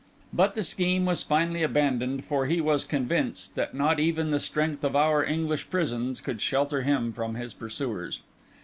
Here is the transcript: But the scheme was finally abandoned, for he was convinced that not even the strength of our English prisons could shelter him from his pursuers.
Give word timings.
But 0.33 0.55
the 0.55 0.63
scheme 0.63 1.05
was 1.05 1.21
finally 1.21 1.61
abandoned, 1.61 2.25
for 2.25 2.47
he 2.47 2.59
was 2.59 2.83
convinced 2.83 3.53
that 3.53 3.75
not 3.75 3.99
even 3.99 4.31
the 4.31 4.39
strength 4.39 4.83
of 4.83 4.95
our 4.95 5.23
English 5.23 5.69
prisons 5.69 6.21
could 6.21 6.41
shelter 6.41 6.81
him 6.81 7.13
from 7.13 7.35
his 7.35 7.53
pursuers. 7.53 8.21